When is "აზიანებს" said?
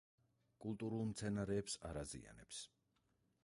2.05-2.67